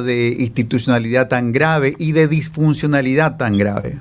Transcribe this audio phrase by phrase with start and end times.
[0.00, 3.98] de institucionalidad tan grave y de disfuncionalidad tan grave?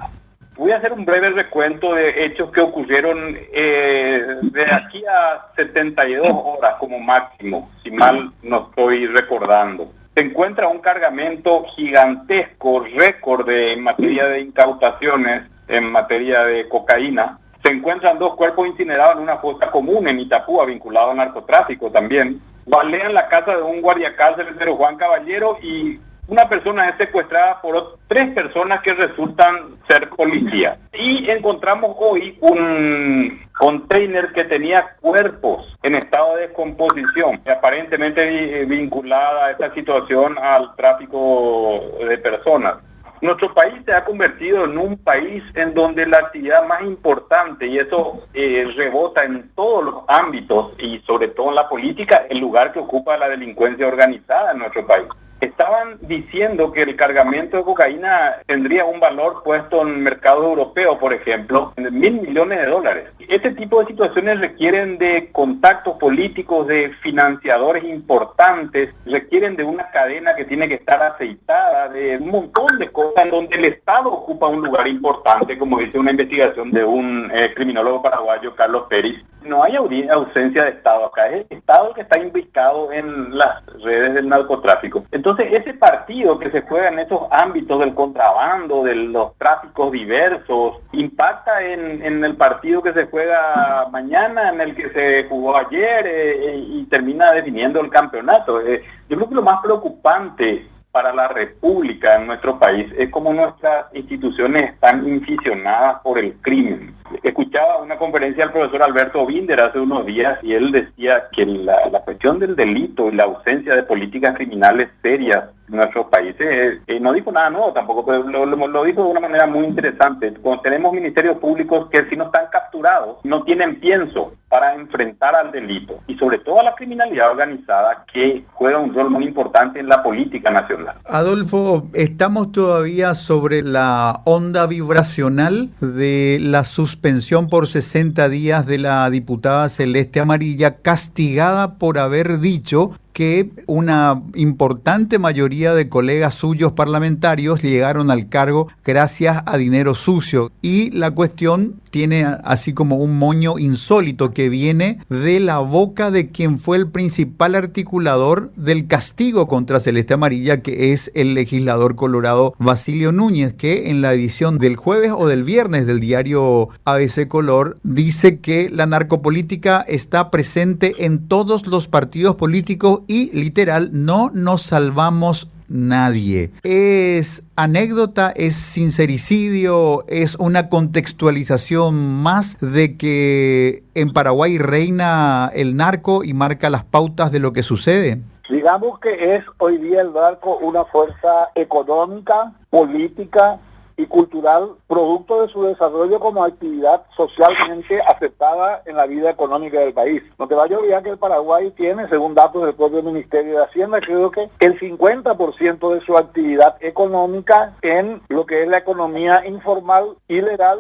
[0.58, 6.28] Voy a hacer un breve recuento de hechos que ocurrieron eh, de aquí a 72
[6.32, 9.92] horas como máximo, si mal no estoy recordando.
[10.14, 17.40] Se encuentra un cargamento gigantesco, récord en materia de incautaciones, en materia de cocaína.
[17.64, 22.40] Se encuentran dos cuerpos incinerados en una fosa común en Itapúa, vinculado al narcotráfico también.
[22.66, 28.34] Balean la casa de un guardiacárcel, Juan Caballero, y una persona es secuestrada por tres
[28.34, 30.78] personas que resultan ser policías.
[30.94, 39.52] Y encontramos hoy un container que tenía cuerpos en estado de descomposición, aparentemente vinculada a
[39.52, 42.76] esta situación al tráfico de personas.
[43.24, 47.78] Nuestro país se ha convertido en un país en donde la actividad más importante, y
[47.78, 52.74] eso eh, rebota en todos los ámbitos y sobre todo en la política, el lugar
[52.74, 55.08] que ocupa la delincuencia organizada en nuestro país
[55.44, 60.98] estaban diciendo que el cargamento de cocaína tendría un valor puesto en el mercado europeo,
[61.00, 63.06] por ejemplo, de mil millones de dólares.
[63.28, 70.36] Este tipo de situaciones requieren de contactos políticos, de financiadores importantes, requieren de una cadena
[70.36, 74.48] que tiene que estar aceitada, de un montón de cosas en donde el Estado ocupa
[74.48, 79.16] un lugar importante, como dice una investigación de un eh, criminólogo paraguayo, Carlos Pérez.
[79.44, 83.66] No hay ausencia de Estado acá, es el Estado el que está implicado en las
[83.84, 85.06] redes del narcotráfico.
[85.12, 89.92] Entonces, entonces, ese partido que se juega en esos ámbitos del contrabando, de los tráficos
[89.92, 96.06] diversos, impacta en, el partido que se juega mañana, en el que se jugó ayer
[96.06, 98.62] eh, y termina definiendo el campeonato.
[98.62, 103.34] Eh, yo creo que lo más preocupante para la República en nuestro país es cómo
[103.34, 106.94] nuestras instituciones están inficionadas por el crimen.
[107.24, 111.90] Escuchaba una conferencia del profesor Alberto Binder hace unos días y él decía que la,
[111.90, 116.80] la cuestión del delito y la ausencia de políticas criminales serias nuestros países.
[116.88, 120.34] Eh, no dijo nada nuevo tampoco, pero lo, dijo de una manera muy interesante.
[120.42, 125.52] Cuando tenemos ministerios públicos que si no están capturados, no tienen pienso para enfrentar al
[125.52, 129.88] delito y sobre todo a la criminalidad organizada que juega un rol muy importante en
[129.88, 130.96] la política nacional.
[131.06, 139.10] Adolfo, estamos todavía sobre la onda vibracional de la suspensión por 60 días de la
[139.10, 147.62] diputada Celeste Amarilla castigada por haber dicho que una importante mayoría de colegas suyos parlamentarios
[147.62, 150.52] llegaron al cargo gracias a dinero sucio.
[150.62, 156.32] Y la cuestión tiene así como un moño insólito que viene de la boca de
[156.32, 162.56] quien fue el principal articulador del castigo contra Celeste Amarilla, que es el legislador colorado
[162.58, 167.78] Basilio Núñez, que en la edición del jueves o del viernes del diario ABC Color
[167.84, 174.64] dice que la narcopolítica está presente en todos los partidos políticos y literal no nos
[174.64, 176.52] salvamos nadie.
[176.64, 186.24] Es anécdota, es sincericidio, es una contextualización más de que en Paraguay reina el narco
[186.24, 188.20] y marca las pautas de lo que sucede.
[188.50, 193.60] Digamos que es hoy día el narco una fuerza económica, política,
[193.98, 199.94] y cultural producto de su desarrollo como actividad socialmente aceptada en la vida económica del
[199.94, 200.24] país.
[200.40, 203.64] No te vaya a olvidar que el Paraguay tiene, según datos del propio Ministerio de
[203.66, 209.46] Hacienda, creo que el 50% de su actividad económica en lo que es la economía
[209.46, 210.80] informal, ilegal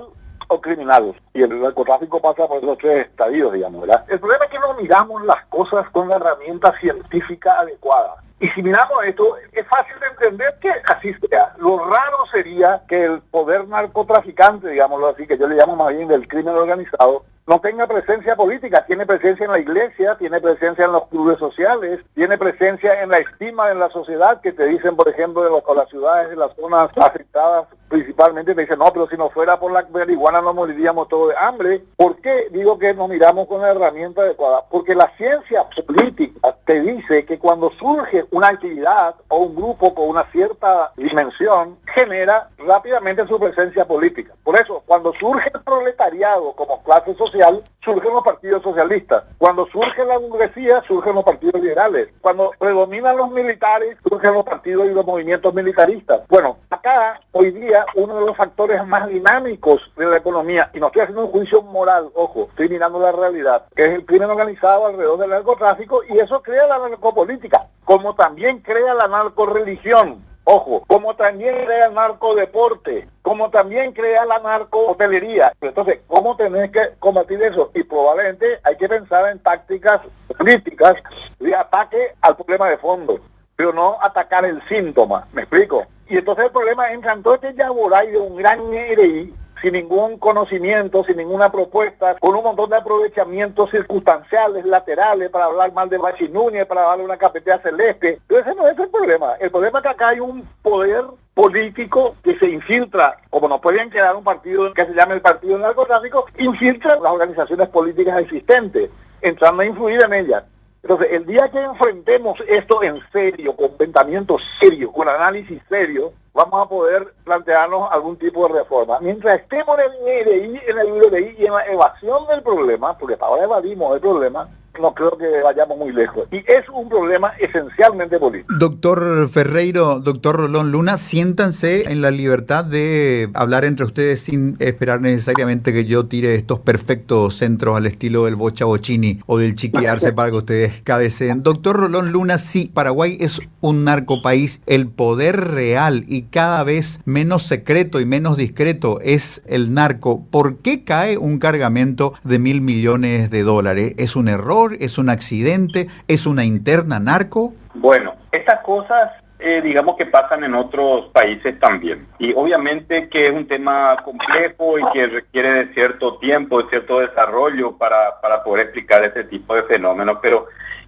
[0.49, 1.15] o criminal.
[1.33, 4.05] Y el narcotráfico pasa por los tres estadios, digamos, ¿verdad?
[4.09, 8.15] El problema es que no miramos las cosas con la herramienta científica adecuada.
[8.43, 11.53] Y si miramos esto, es fácil de entender que así sea.
[11.59, 16.09] Lo raro sería que el poder narcotraficante, digámoslo así, que yo le llamo más bien
[16.09, 20.91] del crimen organizado, no tenga presencia política, tiene presencia en la iglesia, tiene presencia en
[20.91, 25.07] los clubes sociales, tiene presencia en la estima en la sociedad que te dicen, por
[25.07, 29.15] ejemplo, de los, las ciudades, de las zonas afectadas principalmente, te dicen, no, pero si
[29.17, 31.83] no fuera por la marihuana no moriríamos todos de hambre.
[31.95, 34.63] ¿Por qué digo que nos miramos con la herramienta adecuada?
[34.71, 40.09] Porque la ciencia política te dice que cuando surge una actividad o un grupo con
[40.09, 44.33] una cierta dimensión, genera rápidamente su presencia política.
[44.43, 49.23] Por eso, cuando surge el proletariado como clase social, surgen los partidos socialistas.
[49.37, 52.09] Cuando surge la burguesía, surgen los partidos liberales.
[52.21, 56.21] Cuando predominan los militares, surgen los partidos y los movimientos militaristas.
[56.29, 60.87] Bueno, acá, hoy día, uno de los factores más dinámicos de la economía, y no
[60.87, 65.19] estoy haciendo un juicio moral, ojo, estoy mirando la realidad, es el crimen organizado alrededor
[65.19, 70.23] del narcotráfico, y eso crea la narcopolítica, como también crea la narcoreligión.
[70.45, 75.53] Ojo, como también crea el narcodeporte, como también crea la narco-hotelería.
[75.61, 77.71] Entonces, ¿cómo tenés que combatir eso?
[77.73, 80.01] Y probablemente hay que pensar en tácticas
[80.37, 80.95] políticas
[81.39, 83.19] de ataque al problema de fondo.
[83.55, 85.85] pero no atacar el síntoma, ¿me explico?
[86.09, 89.33] Y entonces el problema entra en este yaboray de un gran NRI
[89.63, 95.71] sin ningún conocimiento, sin ninguna propuesta, con un montón de aprovechamientos circunstanciales, laterales, para hablar
[95.71, 98.19] mal de Bachi Núñez, para darle una cafetea celeste.
[98.27, 99.35] Pero ese no es el problema.
[99.39, 103.89] El problema es que acá hay un poder político que se infiltra, como no pueden
[103.89, 109.63] quedar un partido que se llame el Partido Narcotráfico, infiltra las organizaciones políticas existentes, entrando
[109.63, 110.43] a influir en ellas.
[110.83, 116.65] Entonces, el día que enfrentemos esto en serio, con pensamiento serio, con análisis serio, vamos
[116.65, 118.99] a poder plantearnos algún tipo de reforma.
[118.99, 123.25] Mientras estemos en el en el de y en la evasión del problema, porque hasta
[123.25, 126.27] ahora evadimos el problema, no creo que vayamos muy lejos.
[126.31, 128.53] Y es un problema esencialmente político.
[128.57, 135.01] Doctor Ferreiro, doctor Rolón Luna, siéntanse en la libertad de hablar entre ustedes sin esperar
[135.01, 140.13] necesariamente que yo tire estos perfectos centros al estilo del Bocha Bochini o del Chiquiarse
[140.13, 141.43] para que ustedes cabeceen.
[141.43, 144.61] Doctor Rolón Luna, sí, Paraguay es un narcopaís.
[144.65, 150.25] El poder real y cada vez menos secreto y menos discreto es el narco.
[150.29, 153.93] ¿Por qué cae un cargamento de mil millones de dólares?
[153.97, 154.62] ¿Es un error?
[154.79, 155.87] ¿Es un accidente?
[156.07, 157.53] ¿Es una interna narco?
[157.75, 159.11] Bueno, estas cosas
[159.45, 162.07] eh, digamos que pasan en otros países también.
[162.17, 166.99] Y obviamente que es un tema complejo y que requiere de cierto tiempo, de cierto
[166.99, 170.19] desarrollo para, para poder explicar ese tipo de fenómenos.
[170.21, 170.47] Pero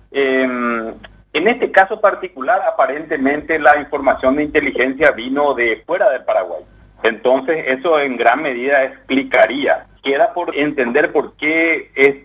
[0.10, 0.94] em,
[1.34, 6.64] en este caso particular, aparentemente la información de inteligencia vino de fuera del Paraguay.
[7.04, 9.86] Entonces eso en gran medida explicaría.
[10.02, 12.25] Queda por entender por qué este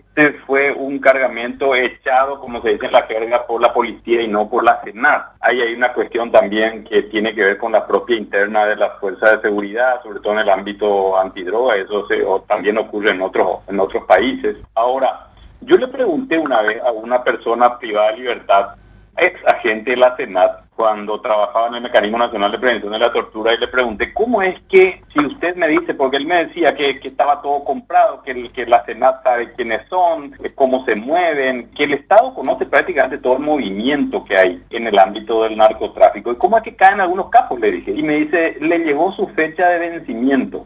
[0.91, 4.63] un cargamento echado, como se dice en la carga, por la policía y no por
[4.63, 5.33] la Senat.
[5.39, 8.99] Ahí hay una cuestión también que tiene que ver con la propia interna de las
[8.99, 11.77] fuerzas de seguridad, sobre todo en el ámbito antidroga.
[11.77, 12.05] Eso
[12.47, 14.57] también ocurre en otros, en otros países.
[14.75, 15.27] Ahora,
[15.61, 18.75] yo le pregunté una vez a una persona privada de libertad
[19.17, 23.13] ex agente de la Senat cuando trabajaba en el Mecanismo Nacional de Prevención de la
[23.13, 26.73] Tortura y le pregunté, ¿cómo es que, si usted me dice, porque él me decía
[26.73, 31.83] que, estaba todo comprado, que, que la Senat sabe quiénes son, cómo se mueven, que
[31.83, 36.37] el Estado conoce prácticamente todo el movimiento que hay en el ámbito del narcotráfico, ¿y
[36.37, 37.59] cómo es que caen algunos capos?
[37.59, 40.65] Le dije, y me dice, le llegó su fecha de vencimiento.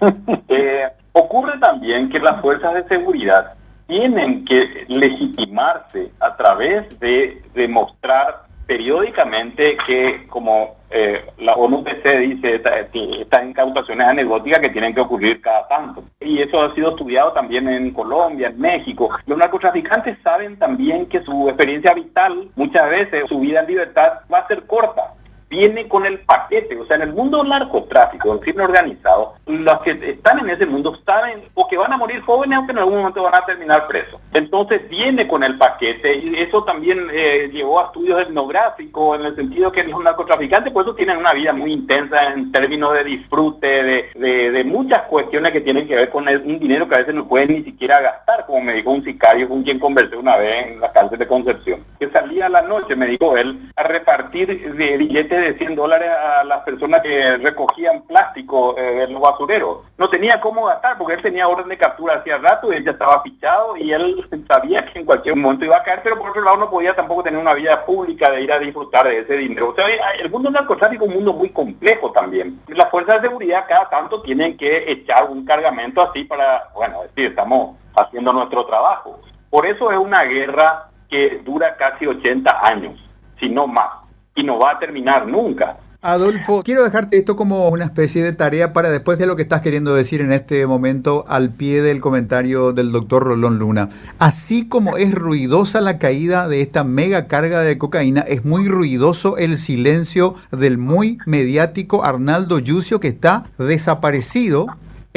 [0.50, 3.54] Eh, ocurre también que las fuerzas de seguridad
[3.86, 13.44] tienen que legitimarse a través de demostrar periódicamente que, como eh, la ONUPC dice, estas
[13.44, 16.04] incautaciones anecdóticas que tienen que ocurrir cada tanto.
[16.20, 19.08] Y eso ha sido estudiado también en Colombia, en México.
[19.26, 24.40] Los narcotraficantes saben también que su experiencia vital, muchas veces su vida en libertad, va
[24.40, 25.14] a ser corta
[25.48, 26.76] viene con el paquete.
[26.76, 30.96] O sea, en el mundo narcotráfico, el crimen organizado, los que están en ese mundo
[31.04, 33.86] saben o que van a morir jóvenes o que en algún momento van a terminar
[33.86, 34.20] presos.
[34.32, 39.36] Entonces viene con el paquete y eso también eh, llevó a estudios etnográficos en el
[39.36, 43.66] sentido que los narcotraficantes por eso tienen una vida muy intensa en términos de disfrute,
[43.66, 47.26] de, de, muchas cuestiones que tienen que ver con un dinero que a veces no
[47.26, 50.80] pueden ni siquiera gastar, como me dijo un sicario con quien conversé una vez en
[50.80, 55.37] la cárcel de Concepción, que salía a la noche, me dijo él, a repartir billetes
[55.38, 59.78] de 100 dólares a las personas que recogían plástico eh, en los basureros.
[59.96, 62.92] No tenía cómo gastar porque él tenía orden de captura hacía rato y él ya
[62.92, 66.42] estaba fichado y él sabía que en cualquier momento iba a caer, pero por otro
[66.42, 69.70] lado no podía tampoco tener una vida pública de ir a disfrutar de ese dinero.
[69.70, 69.86] O sea,
[70.20, 72.60] el mundo narcotráfico es un mundo muy complejo también.
[72.68, 77.26] Las fuerzas de seguridad cada tanto tienen que echar un cargamento así para, bueno, decir,
[77.26, 79.20] estamos haciendo nuestro trabajo.
[79.50, 83.00] Por eso es una guerra que dura casi 80 años,
[83.38, 84.07] si no más
[84.38, 85.76] y no va a terminar nunca.
[86.00, 89.62] Adolfo, quiero dejarte esto como una especie de tarea para después de lo que estás
[89.62, 93.88] queriendo decir en este momento al pie del comentario del doctor Rolón Luna.
[94.20, 99.38] Así como es ruidosa la caída de esta mega carga de cocaína, es muy ruidoso
[99.38, 104.68] el silencio del muy mediático Arnaldo Yucio que está desaparecido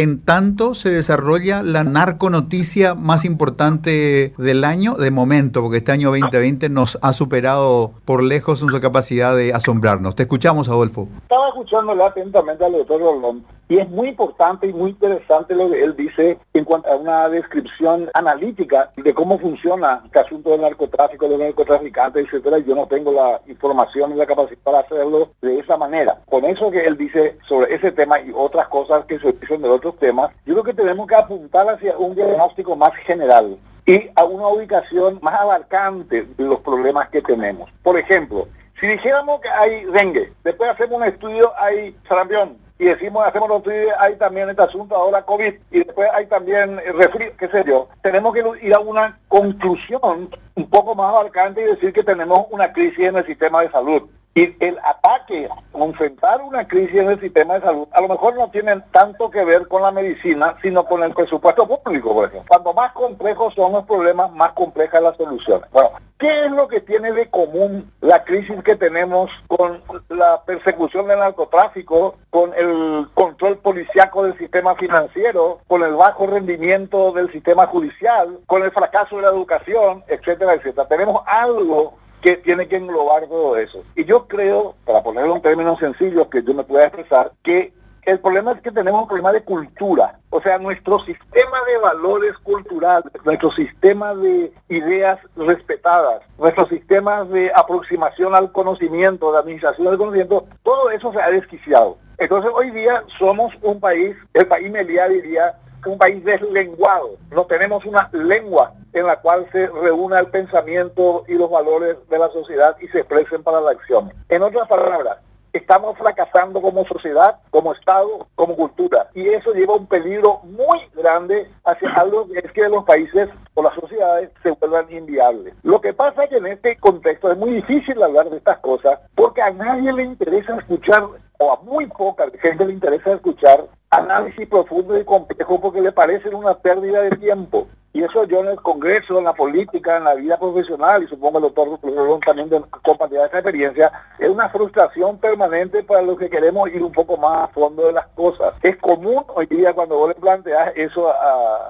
[0.01, 6.09] en tanto se desarrolla la narconoticia más importante del año, de momento, porque este año
[6.09, 10.15] 2020 nos ha superado por lejos en su capacidad de asombrarnos.
[10.15, 11.07] Te escuchamos, Adolfo.
[11.21, 15.81] Estaba escuchándole atentamente al doctor Rolón y es muy importante y muy interesante lo que
[15.81, 21.23] él dice en cuanto a una descripción analítica de cómo funciona el asunto del narcotráfico,
[21.23, 22.57] de los narcotraficantes, etcétera.
[22.57, 26.19] Yo no tengo la información y la capacidad para hacerlo de esa manera.
[26.29, 29.69] Con eso que él dice sobre ese tema y otras cosas que se dicen de
[29.69, 34.25] otros temas, yo creo que tenemos que apuntar hacia un diagnóstico más general y a
[34.25, 37.69] una ubicación más abarcante de los problemas que tenemos.
[37.83, 38.49] Por ejemplo,
[38.81, 43.63] si dijéramos que hay dengue, después hacemos un estudio, hay sarampión, y decimos, hacemos los
[43.99, 47.87] hay también este asunto ahora COVID y después hay también refri, qué sé yo.
[48.01, 52.73] Tenemos que ir a una conclusión un poco más abarcante y decir que tenemos una
[52.73, 54.09] crisis en el sistema de salud.
[54.33, 58.49] Y el ataque, enfrentar una crisis en el sistema de salud, a lo mejor no
[58.49, 62.47] tiene tanto que ver con la medicina, sino con el presupuesto público, por ejemplo.
[62.47, 65.69] Cuando más complejos son los problemas, más complejas las soluciones.
[65.71, 71.07] Bueno, ¿qué es lo que tiene de común la crisis que tenemos con la persecución
[71.07, 77.67] del narcotráfico, con el control policiaco del sistema financiero, con el bajo rendimiento del sistema
[77.67, 80.87] judicial, con el fracaso de la educación, etcétera, etcétera?
[80.87, 83.83] Tenemos algo que tiene que englobar todo eso.
[83.95, 87.73] Y yo creo, para ponerlo en términos sencillos que yo me pueda expresar, que
[88.03, 90.17] el problema es que tenemos un problema de cultura.
[90.31, 97.51] O sea, nuestro sistema de valores culturales, nuestro sistema de ideas respetadas, nuestro sistema de
[97.55, 101.97] aproximación al conocimiento, de administración del conocimiento, todo eso se ha desquiciado.
[102.17, 105.53] Entonces hoy día somos un país, el país Meliá diría,
[105.89, 107.17] un país deslenguado.
[107.31, 112.19] No tenemos una lengua en la cual se reúna el pensamiento y los valores de
[112.19, 114.11] la sociedad y se expresen para la acción.
[114.29, 115.17] En otras palabras,
[115.53, 119.09] estamos fracasando como sociedad, como Estado, como cultura.
[119.13, 123.63] Y eso lleva un peligro muy grande hacia algo que es que los países o
[123.63, 125.53] las sociedades se vuelvan inviables.
[125.63, 128.99] Lo que pasa es que en este contexto es muy difícil hablar de estas cosas
[129.15, 131.03] porque a nadie le interesa escuchar,
[131.39, 136.33] o a muy poca gente le interesa escuchar análisis profundo y complejo porque le parecen
[136.33, 137.67] una pérdida de tiempo.
[137.93, 141.39] Y eso yo en el Congreso, en la política, en la vida profesional, y supongo
[141.39, 141.77] el doctor
[142.25, 146.93] también de compartir esa experiencia, es una frustración permanente para los que queremos ir un
[146.93, 148.53] poco más a fondo de las cosas.
[148.63, 151.13] Es común hoy día cuando vos le planteas eso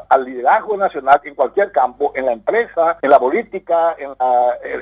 [0.09, 4.11] al liderazgo nacional en cualquier campo, en la empresa, en la política, en,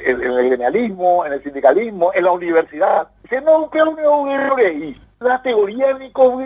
[0.03, 5.99] el gremialismo, en el sindicalismo, en la universidad, que no, que no la teoría de
[5.99, 6.39] Nico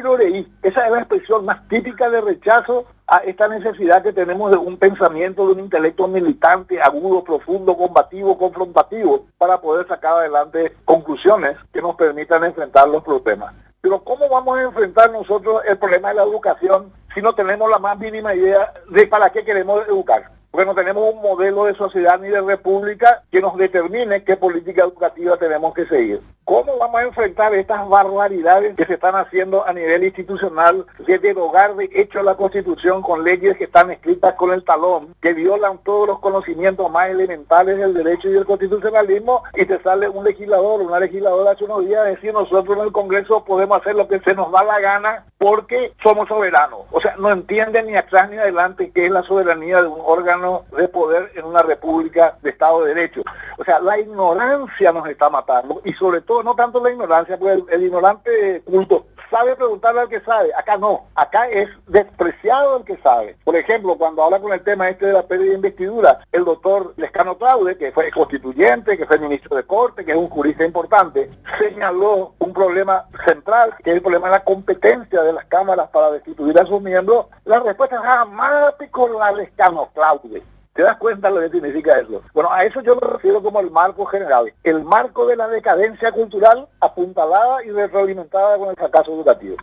[0.64, 4.78] Esa es la expresión más típica de rechazo a esta necesidad que tenemos de un
[4.78, 11.84] pensamiento, de un intelecto militante, agudo, profundo, combativo, confrontativo, para poder sacar adelante conclusiones que
[11.84, 13.54] nos permitan enfrentar los problemas.
[13.82, 17.78] Pero ¿cómo vamos a enfrentar nosotros el problema de la educación si no tenemos la
[17.78, 20.32] más mínima idea de para qué queremos educar?
[20.54, 24.84] porque no tenemos un modelo de sociedad ni de república que nos determine qué política
[24.84, 26.22] educativa tenemos que seguir.
[26.46, 31.74] ¿Cómo vamos a enfrentar estas barbaridades que se están haciendo a nivel institucional de derogar
[31.76, 36.06] de hecho la Constitución con leyes que están escritas con el talón, que violan todos
[36.06, 41.00] los conocimientos más elementales del derecho y del constitucionalismo y te sale un legislador, una
[41.00, 44.52] legisladora hace unos días decir nosotros en el Congreso podemos hacer lo que se nos
[44.52, 46.82] da la gana porque somos soberanos.
[46.92, 50.64] O sea, no entienden ni atrás ni adelante qué es la soberanía de un órgano
[50.78, 53.22] de poder en una república de Estado de Derecho.
[53.58, 57.64] O sea, la ignorancia nos está matando y sobre todo no tanto la ignorancia, porque
[57.72, 60.52] el, ignorante culto sabe preguntarle al que sabe.
[60.56, 63.36] Acá no, acá es despreciado el que sabe.
[63.44, 66.94] Por ejemplo, cuando habla con el tema este de la pérdida de investidura, el doctor
[66.98, 71.30] Lescano Claude, que fue constituyente, que fue ministro de corte, que es un jurista importante,
[71.60, 76.12] señaló un problema central, que es el problema de la competencia de las cámaras para
[76.12, 77.26] destituir a sus miembros.
[77.46, 80.44] La respuesta es jamás con la Lescano Claude.
[80.74, 82.24] ¿Te das cuenta lo que significa eso?
[82.34, 84.52] Bueno, a eso yo me refiero como el marco general.
[84.64, 89.56] El marco de la decadencia cultural apuntalada y retroalimentada con el fracaso educativo.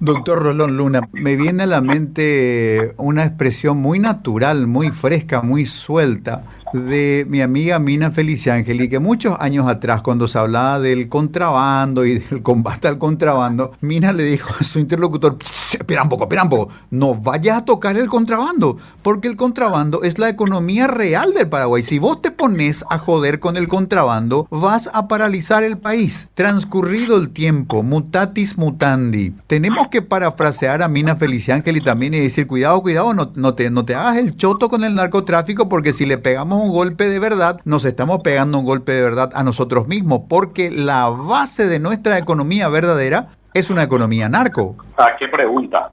[0.00, 5.64] Doctor Rolón Luna, me viene a la mente una expresión muy natural, muy fresca, muy
[5.64, 12.04] suelta de mi amiga Mina Feliciangeli, que muchos años atrás, cuando se hablaba del contrabando
[12.04, 15.36] y del combate al contrabando, Mina le dijo a su interlocutor,
[15.72, 20.02] espera un poco, espera un poco, no vayas a tocar el contrabando, porque el contrabando
[20.02, 21.82] es la economía real del Paraguay.
[21.82, 26.28] Si vos te pones a joder con el contrabando, vas a paralizar el país.
[26.34, 32.80] Transcurrido el tiempo, mutatis mutandi, tenemos que parafrasear a Mina Feliciangeli también y decir, cuidado,
[32.82, 36.18] cuidado, no, no, te, no te hagas el choto con el narcotráfico, porque si le
[36.18, 40.22] pegamos un golpe de verdad, nos estamos pegando un golpe de verdad a nosotros mismos,
[40.28, 44.76] porque la base de nuestra economía verdadera es una economía narco.
[44.96, 45.90] ¿A qué pregunta?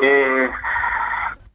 [0.00, 0.48] Eh,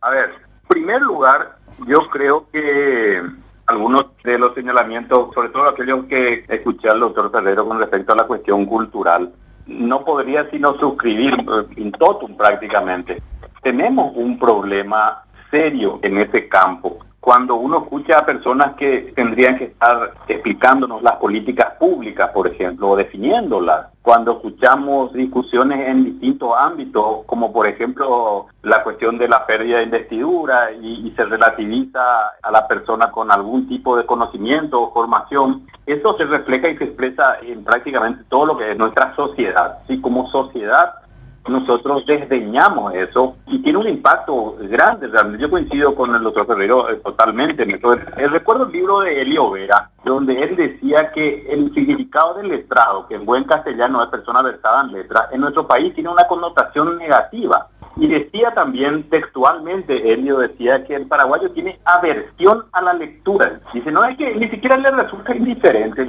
[0.02, 3.22] a ver, en primer lugar, yo creo que
[3.68, 8.18] algunos de los señalamientos, sobre todo aquellos que escuché al doctor Ferrero con respecto a
[8.18, 9.32] la cuestión cultural,
[9.66, 11.34] no podría sino suscribir
[11.78, 13.22] in totum prácticamente.
[13.62, 19.64] Tenemos un problema serio en ese campo cuando uno escucha a personas que tendrían que
[19.64, 27.24] estar explicándonos las políticas públicas, por ejemplo, o definiéndolas, cuando escuchamos discusiones en distintos ámbitos,
[27.26, 32.00] como por ejemplo la cuestión de la pérdida de investidura y, se relativiza
[32.42, 36.86] a la persona con algún tipo de conocimiento o formación, eso se refleja y se
[36.86, 39.78] expresa en prácticamente todo lo que es nuestra sociedad.
[39.88, 40.02] ¿sí?
[40.02, 40.96] Como sociedad
[41.48, 45.44] nosotros desdeñamos eso y tiene un impacto grande realmente.
[45.44, 47.64] Yo coincido con el doctor Ferrero eh, totalmente.
[47.64, 53.08] Eh, recuerdo el libro de Elio Vera, donde él decía que el significado del letrado,
[53.08, 56.98] que en buen castellano es persona versada en letras, en nuestro país tiene una connotación
[56.98, 57.68] negativa.
[57.96, 63.60] Y decía también textualmente, Elio decía que el paraguayo tiene aversión a la lectura.
[63.72, 66.04] Dice, no es que ni siquiera le resulta indiferente,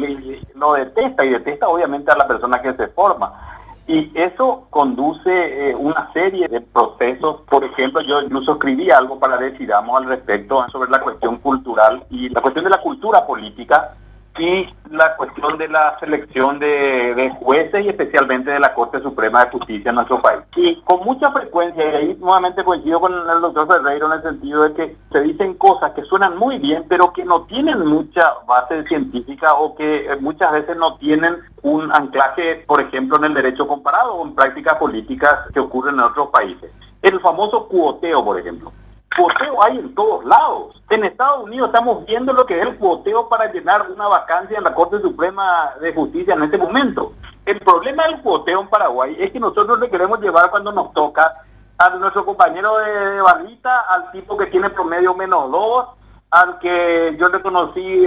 [0.55, 3.54] lo detesta y detesta obviamente a la persona que se forma.
[3.87, 7.43] Y eso conduce eh, una serie de procesos.
[7.43, 12.31] Por ejemplo, yo incluso escribí algo para Decidamos al respecto sobre la cuestión cultural y
[12.31, 13.95] la cuestión de la cultura política
[14.39, 19.51] y la cuestión de la selección de, jueces y especialmente de la Corte Suprema de
[19.53, 20.41] Justicia en nuestro país.
[20.57, 24.63] Y con mucha frecuencia, y ahí nuevamente coincido con el doctor Ferreiro en el sentido
[24.65, 28.85] de que se dicen cosas que suenan muy bien, pero que no tienen mucha base
[28.85, 33.67] científica o que eh, muchas veces no tienen un anclaje, por ejemplo, en el derecho
[33.69, 36.71] comparado o en prácticas políticas que ocurren en otros países.
[37.03, 38.73] El famoso cuoteo, por ejemplo
[39.17, 40.83] cuoteo hay en todos lados.
[40.91, 44.65] En Estados Unidos estamos viendo lo que es el cuoteo para llenar una vacancia en
[44.65, 47.13] la Corte Suprema de Justicia en este momento.
[47.47, 51.43] El problema del cuoteo en Paraguay es que nosotros le queremos llevar cuando nos toca
[51.79, 55.89] a nuestro compañero de barrita, al tipo que tiene promedio menos dos,
[56.31, 58.07] al que yo le conocí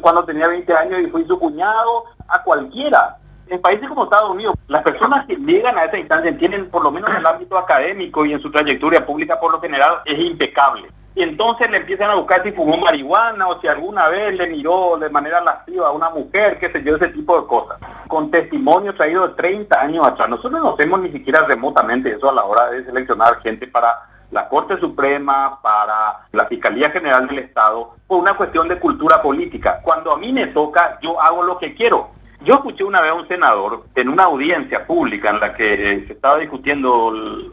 [0.00, 4.54] cuando tenía 20 años y fui su cuñado, a cualquiera en países como Estados Unidos,
[4.68, 8.24] las personas que llegan a esa instancia tienen, por lo menos en el ámbito académico
[8.26, 10.88] y en su trayectoria pública por lo general, es impecable.
[11.14, 14.98] Y entonces le empiezan a buscar si fumó marihuana o si alguna vez le miró
[14.98, 17.78] de manera lasciva a una mujer, qué sé yo, ese tipo de cosas.
[18.06, 20.28] Con testimonio traído de 30 años atrás.
[20.28, 23.96] Nosotros no hacemos ni siquiera remotamente eso a la hora de seleccionar gente para
[24.30, 29.80] la Corte Suprema, para la Fiscalía General del Estado, por una cuestión de cultura política.
[29.82, 32.10] Cuando a mí me toca, yo hago lo que quiero.
[32.42, 36.12] Yo escuché una vez a un senador en una audiencia pública en la que se
[36.12, 37.08] estaba discutiendo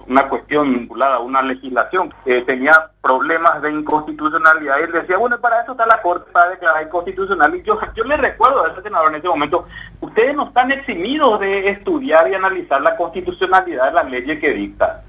[0.07, 5.39] una cuestión vinculada a una legislación que tenía problemas de inconstitucionalidad y él decía, bueno,
[5.39, 7.55] para eso está la Corte para declarar inconstitucional.
[7.55, 9.65] Y yo, yo le recuerdo a ese senador en ese momento,
[10.01, 15.01] ustedes no están eximidos de estudiar y analizar la constitucionalidad de las leyes que dicta.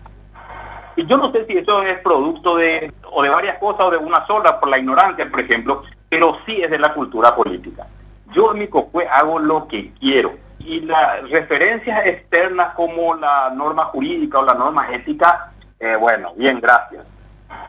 [0.96, 3.96] Y yo no sé si eso es producto de, o de varias cosas o de
[3.96, 7.86] una sola, por la ignorancia, por ejemplo, pero sí es de la cultura política.
[8.34, 10.34] Yo en mi COCUE hago lo que quiero.
[10.58, 16.60] Y las referencias externas como la norma jurídica o la norma ética, eh, bueno, bien,
[16.60, 17.06] gracias.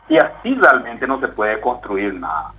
[0.08, 2.52] Y así realmente no se puede construir nada.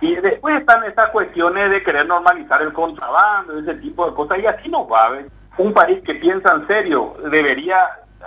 [0.00, 4.46] Y después están estas cuestiones de querer normalizar el contrabando, ese tipo de cosas, y
[4.46, 5.06] así no va.
[5.06, 5.26] haber
[5.58, 7.78] Un país que piensa en serio debería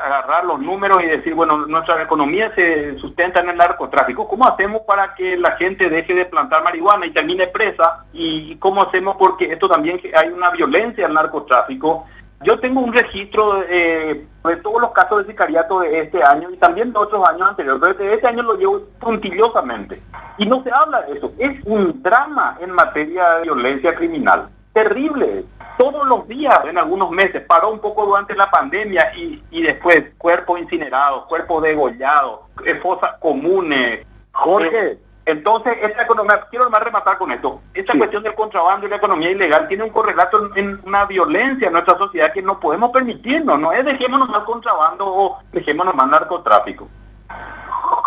[0.05, 4.27] agarrar los números y decir, bueno, nuestra economía se sustenta en el narcotráfico.
[4.27, 8.05] ¿Cómo hacemos para que la gente deje de plantar marihuana y termine presa?
[8.13, 12.05] ¿Y cómo hacemos porque esto también hay una violencia al narcotráfico?
[12.43, 16.57] Yo tengo un registro eh, de todos los casos de sicariato de este año y
[16.57, 20.01] también de otros años anteriores, pero de este año lo llevo puntillosamente.
[20.39, 21.31] Y no se habla de eso.
[21.37, 24.49] Es un drama en materia de violencia criminal.
[24.73, 25.45] Terrible
[25.77, 30.03] todos los días en algunos meses, paró un poco durante la pandemia y, y después
[30.17, 32.41] cuerpos incinerados, cuerpos degollados,
[32.81, 34.05] fosas comunes.
[34.31, 34.91] Jorge.
[34.91, 38.95] Eh, entonces, esta economía, quiero más rematar con esto, esta cuestión del contrabando y la
[38.95, 43.59] economía ilegal tiene un correlato en, una violencia en nuestra sociedad que no podemos permitirnos,
[43.59, 46.87] no es dejémonos más contrabando o dejémonos más narcotráfico.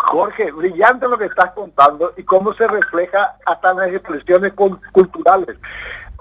[0.07, 5.57] Jorge, brillante lo que estás contando y cómo se refleja hasta en las expresiones culturales.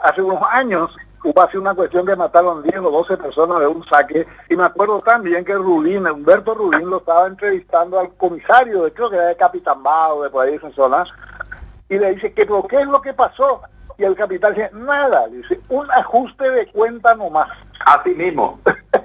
[0.05, 3.83] Hace unos años hubo así una cuestión que mataron 10 o 12 personas de un
[3.87, 4.27] saque.
[4.51, 9.09] Y me acuerdo también que Rulín, Humberto Rulín, lo estaba entrevistando al comisario, de, creo
[9.09, 11.05] que era de Capitán Bao, de por ahí esa zona,
[11.89, 13.63] y le dice, ¿qué, ¿qué es lo que pasó?
[13.97, 17.49] Y el capitán dice, nada, dice, un ajuste de cuenta nomás.
[17.87, 18.59] Así mismo,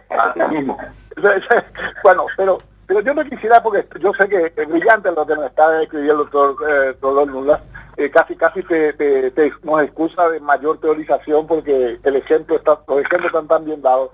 [0.09, 0.77] así mismo.
[2.03, 2.57] bueno, pero
[2.89, 6.23] pero yo no quisiera, porque yo sé que es brillante lo que me está describiendo
[6.23, 7.61] el doctor, eh, Lula,
[7.97, 13.27] eh, casi casi te, nos excusa de mayor teorización porque el ejemplo está, los ejemplos
[13.27, 14.09] están tan bien dados.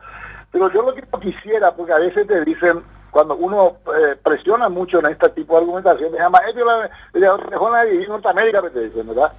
[0.51, 4.99] Pero yo lo que quisiera, porque a veces te dicen, cuando uno eh, presiona mucho
[4.99, 9.31] en este tipo de argumentación, se llama, ellos la la de Norteamérica, te dicen, ¿verdad?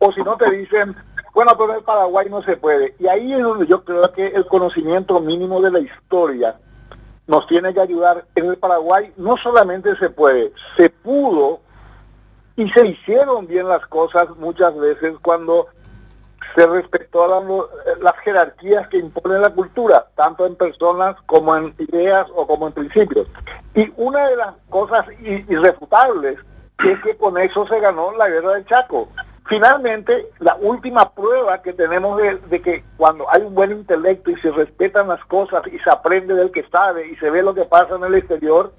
[0.00, 0.94] O, si no te dicen,
[1.32, 2.94] bueno, pero en Paraguay no se puede.
[2.98, 6.56] Y ahí es donde yo creo que el conocimiento mínimo de la historia
[7.26, 8.24] nos tiene que ayudar.
[8.34, 11.60] En el Paraguay no solamente se puede, se pudo
[12.56, 15.66] y se hicieron bien las cosas muchas veces cuando
[16.54, 17.26] se respetó
[18.00, 22.72] las jerarquías que impone la cultura, tanto en personas como en ideas o como en
[22.72, 23.28] principios.
[23.74, 26.38] Y una de las cosas irrefutables
[26.78, 29.08] es que con eso se ganó la guerra del Chaco.
[29.48, 34.50] Finalmente, la última prueba que tenemos de, que cuando hay un buen intelecto y se
[34.50, 37.94] respetan las cosas y se aprende del que sabe y se ve lo que pasa
[37.94, 38.72] en el exterior,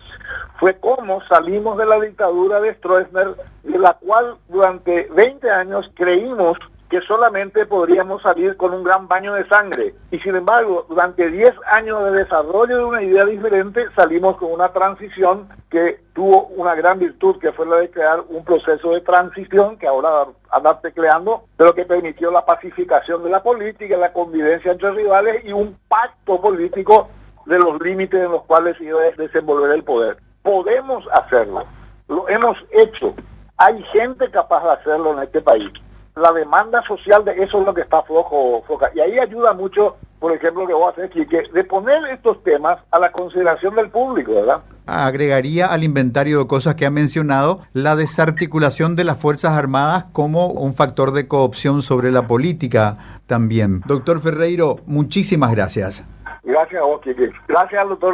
[0.59, 6.57] fue cómo salimos de la dictadura de Stroessner, de la cual durante 20 años creímos
[6.89, 9.93] que solamente podríamos salir con un gran baño de sangre.
[10.11, 14.69] Y sin embargo, durante 10 años de desarrollo de una idea diferente, salimos con una
[14.69, 19.77] transición que tuvo una gran virtud, que fue la de crear un proceso de transición
[19.77, 24.91] que ahora anda tecleando, pero que permitió la pacificación de la política, la convivencia entre
[24.91, 27.09] rivales y un pacto político
[27.45, 30.17] de los límites en los cuales iba a desenvolver el poder.
[30.41, 31.65] Podemos hacerlo,
[32.07, 33.13] lo hemos hecho.
[33.57, 35.71] Hay gente capaz de hacerlo en este país
[36.17, 38.87] la demanda social de eso es lo que está flojo, floja.
[38.95, 42.43] Y ahí ayuda mucho, por ejemplo, lo que vos haces aquí, que de poner estos
[42.43, 44.61] temas a la consideración del público, ¿verdad?
[44.87, 50.47] Agregaría al inventario de cosas que ha mencionado la desarticulación de las Fuerzas Armadas como
[50.47, 52.95] un factor de coopción sobre la política
[53.27, 53.81] también.
[53.85, 56.05] Doctor Ferreiro, muchísimas gracias.
[56.43, 57.31] Gracias a vos, Kike.
[57.47, 58.13] Gracias al doctor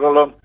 [0.00, 0.43] Rolón.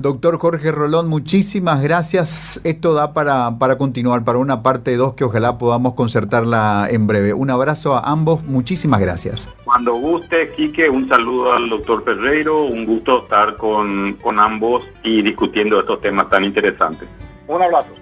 [0.00, 2.58] Doctor Jorge Rolón, muchísimas gracias.
[2.64, 7.34] Esto da para, para continuar, para una parte 2 que ojalá podamos concertarla en breve.
[7.34, 9.54] Un abrazo a ambos, muchísimas gracias.
[9.62, 15.20] Cuando guste, Quique, un saludo al doctor Ferreiro, un gusto estar con, con ambos y
[15.20, 17.06] discutiendo estos temas tan interesantes.
[17.46, 17.99] Un abrazo.